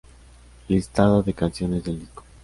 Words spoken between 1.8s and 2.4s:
del disco.